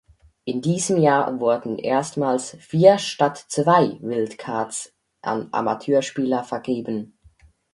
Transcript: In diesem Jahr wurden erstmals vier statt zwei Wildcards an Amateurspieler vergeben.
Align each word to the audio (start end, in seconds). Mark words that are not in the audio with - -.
In 0.45 0.63
diesem 0.63 0.97
Jahr 0.97 1.39
wurden 1.39 1.77
erstmals 1.77 2.57
vier 2.59 2.97
statt 2.97 3.37
zwei 3.49 3.99
Wildcards 4.01 4.95
an 5.21 5.49
Amateurspieler 5.51 6.43
vergeben. 6.43 7.19